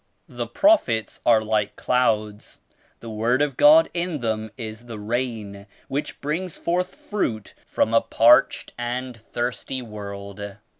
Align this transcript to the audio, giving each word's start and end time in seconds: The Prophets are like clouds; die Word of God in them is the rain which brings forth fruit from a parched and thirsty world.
The 0.27 0.47
Prophets 0.47 1.19
are 1.27 1.41
like 1.43 1.75
clouds; 1.75 2.57
die 3.01 3.07
Word 3.07 3.39
of 3.43 3.55
God 3.55 3.87
in 3.93 4.21
them 4.21 4.49
is 4.57 4.87
the 4.87 4.97
rain 4.97 5.67
which 5.89 6.19
brings 6.21 6.57
forth 6.57 6.95
fruit 6.95 7.53
from 7.67 7.93
a 7.93 8.01
parched 8.01 8.73
and 8.79 9.15
thirsty 9.15 9.83
world. 9.83 10.47